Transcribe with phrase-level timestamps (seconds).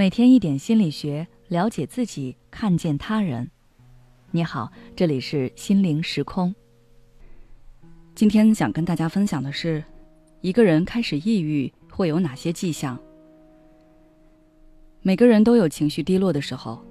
[0.00, 3.50] 每天一点心理学，了解自己，看见他人。
[4.30, 6.54] 你好，这里是心灵时空。
[8.14, 9.84] 今天想跟大家分享的是，
[10.40, 12.98] 一个人开始抑郁会有哪些迹象？
[15.02, 16.82] 每个人都有情绪低落的时候，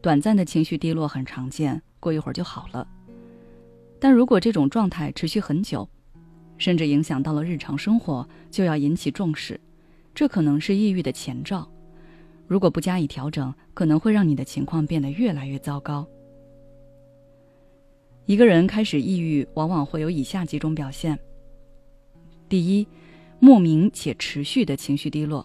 [0.00, 2.88] 短暂的情绪低落很常见，过一会儿就好了。
[4.00, 5.86] 但如果这种状态持续很久，
[6.56, 9.60] 甚至影响到了日常生活，就要引起重视，
[10.14, 11.70] 这可能是抑郁的前兆。
[12.46, 16.06] 如果不加以调整，可能会让你的情况变得越来越糟糕。
[18.26, 21.18] 一个人开始抑郁，往往会有以下几种表现：
[22.48, 22.86] 第一，
[23.40, 25.44] 莫名且持续的情绪低落。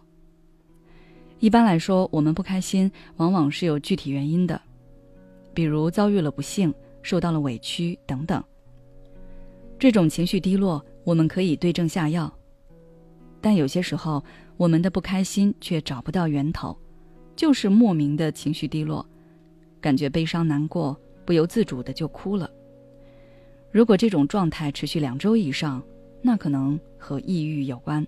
[1.40, 4.59] 一般来说，我们不开心往往是有具体原因的，
[5.54, 8.44] 比如遭遇了不幸、受到了委屈等等。
[9.80, 12.32] 这种情绪低落，我们可以对症下药，
[13.40, 14.23] 但有些时候，
[14.58, 16.78] 我们的不开心却找不到源头。
[17.38, 19.07] 就是莫名的情绪低落，
[19.80, 22.49] 感觉悲伤难过，不由自主的就哭了。
[23.71, 25.81] 如果这种状态持续两周以上，
[26.23, 28.05] 那可能和抑郁有关。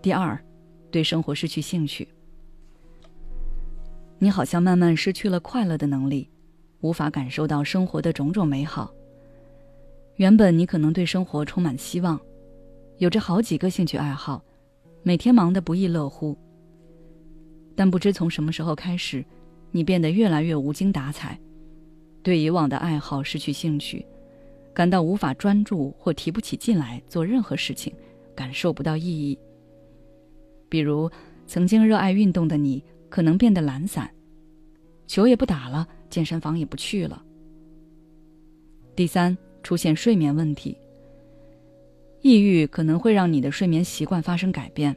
[0.00, 0.42] 第二，
[0.90, 2.08] 对生活失去兴趣，
[4.18, 6.30] 你好像慢慢失去了快乐的能力，
[6.80, 8.90] 无法感受到生活的种种美好。
[10.16, 12.18] 原本你可能对生活充满希望，
[12.96, 14.42] 有着好几个兴趣爱好，
[15.02, 16.34] 每天忙得不亦乐乎。
[17.74, 19.24] 但不知从什么时候开始，
[19.70, 21.38] 你变得越来越无精打采，
[22.22, 24.04] 对以往的爱好失去兴趣，
[24.74, 27.92] 感到无法专注或提不起劲来做任何事情，
[28.34, 29.38] 感受不到意义。
[30.68, 31.10] 比如，
[31.46, 34.10] 曾经热爱运动的你，可能变得懒散，
[35.06, 37.22] 球也不打了，健身房也不去了。
[38.94, 40.76] 第三，出现睡眠问题。
[42.20, 44.94] 抑郁可能会让你的睡眠习惯发生改变，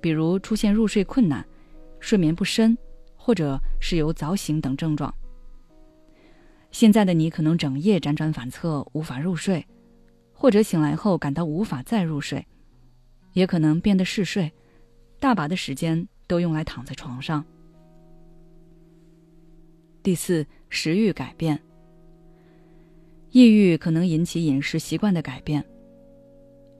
[0.00, 1.44] 比如出现入睡困难。
[2.04, 2.76] 睡眠不深，
[3.16, 5.12] 或者是有早醒等症状。
[6.70, 9.66] 现在的你可能整夜辗转反侧，无法入睡，
[10.30, 12.46] 或者醒来后感到无法再入睡，
[13.32, 14.52] 也可能变得嗜睡，
[15.18, 17.42] 大把的时间都用来躺在床上。
[20.02, 21.58] 第四，食欲改变。
[23.30, 25.64] 抑郁可能引起饮食习惯的改变，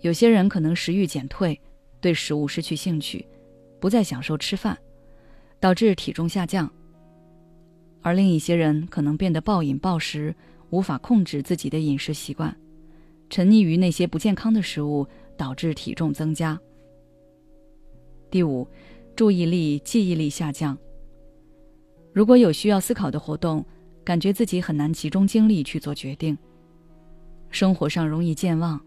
[0.03, 1.59] 有些人可能食欲减退，
[1.99, 3.27] 对食物失去兴趣，
[3.81, 4.79] 不再享受吃饭。
[5.65, 6.71] 导致体重下降，
[8.03, 10.37] 而另一些人可能变得暴饮暴食，
[10.69, 12.55] 无法控制自己的饮食习惯，
[13.31, 15.07] 沉溺于那些不健康的食物，
[15.39, 16.61] 导致体重增加。
[18.31, 18.69] 第五，
[19.17, 20.77] 注意力、记忆力下降。
[22.13, 23.65] 如果有需要思考的活动，
[24.05, 26.37] 感觉自己很难集中精力去做决定，
[27.49, 28.79] 生活上容易健忘，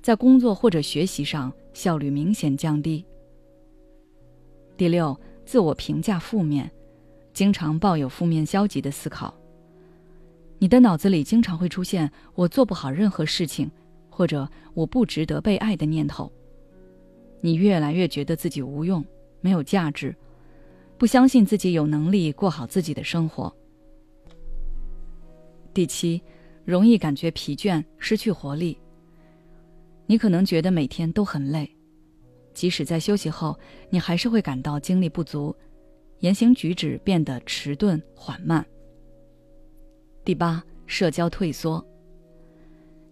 [0.00, 3.04] 在工作或者学习上效率明显降低。
[4.78, 5.14] 第六。
[5.52, 6.72] 自我评价负面，
[7.34, 9.38] 经常抱有负面消极的思考。
[10.58, 13.70] 你的脑子里经常会出现“我做不好任何事情”
[14.08, 16.32] 或者“我不值得被爱”的念头。
[17.42, 19.04] 你越来越觉得自己无用、
[19.42, 20.16] 没有价值，
[20.96, 23.54] 不相信自己有能力过好自己的生活。
[25.74, 26.22] 第七，
[26.64, 28.78] 容易感觉疲倦、失去活力。
[30.06, 31.70] 你可能觉得每天都很累。
[32.54, 33.58] 即使在休息后，
[33.90, 35.54] 你还是会感到精力不足，
[36.20, 38.64] 言行举止变得迟钝缓慢。
[40.24, 41.84] 第八，社交退缩。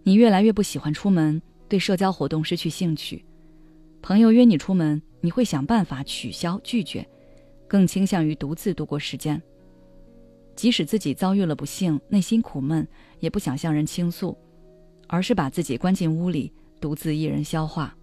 [0.03, 3.23] 你越来越不喜欢出门，对社交活动失去兴趣。
[4.01, 7.07] 朋友约你出门，你会想办法取消拒绝，
[7.67, 9.41] 更倾向于独自度过时间。
[10.55, 12.87] 即使自己遭遇了不幸，内心苦闷，
[13.19, 14.37] 也不想向人倾诉，
[15.07, 17.95] 而是把自己关进屋里，独自一人消化。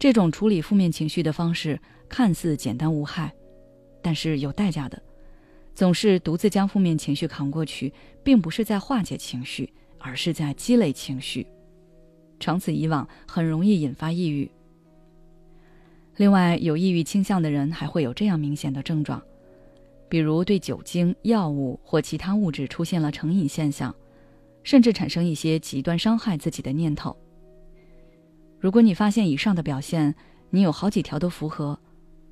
[0.00, 1.78] 这种处理负面情绪的方式
[2.08, 3.30] 看似简单无害，
[4.00, 5.00] 但是有代价的。
[5.74, 7.92] 总是独自将负面情绪扛过去，
[8.24, 11.46] 并不是在化解情绪，而是在积累情绪。
[12.40, 14.50] 长此以往，很容易引发抑郁。
[16.16, 19.22] 另外，有抑郁倾向的人还会有这样明显的症状，
[20.08, 23.94] 比如对酒精、药物或其他物质出现了成瘾现象，
[24.62, 27.14] 甚至产生一些极端伤害自己的念头。
[28.70, 30.14] 如果你发现以上的表现，
[30.50, 31.76] 你有好几条都符合，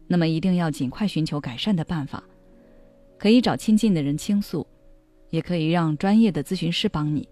[0.06, 2.22] 那么一定要尽快寻求改善的办法。
[3.18, 4.64] 可以找亲近的人倾诉，
[5.30, 7.28] 也可以让专业的咨询师帮你。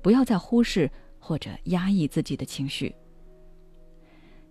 [0.00, 2.94] 不要再忽视或者压抑自己的情绪。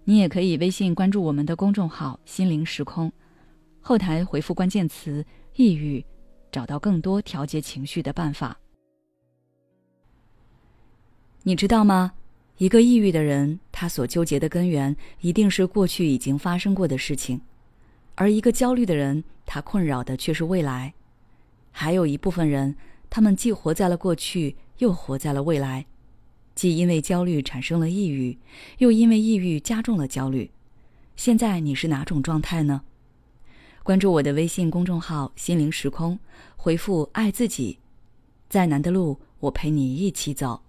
[0.03, 3.09] 你也可以微信关注我们的公众号“心灵时空”，
[3.79, 5.25] 后台回复关键词
[5.55, 6.05] “抑郁”，
[6.51, 8.59] 找到更多调节情绪的办法。
[11.43, 12.11] 你知道吗？
[12.57, 17.41] 一个抑郁的人他所纠结的根源一定是过去已经发生过的事情，
[18.15, 20.93] 而一个焦虑的人，他困扰的却是未来。
[21.71, 22.75] 还有一部分人，
[23.09, 25.87] 他们既活在了过去，又活在了未来，
[26.53, 28.37] 既因为焦虑产生了抑郁，
[28.77, 30.51] 又因为抑郁加重了焦虑。
[31.15, 32.83] 现在你是哪种状态呢？
[33.81, 36.17] 关注我的微信公众号“心灵时空”，
[36.55, 37.79] 回复“爱自己”，
[38.47, 40.61] 再难的路，我陪你一起走。